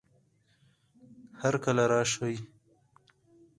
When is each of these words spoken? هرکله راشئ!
هرکله 1.41 1.83
راشئ! 1.91 2.33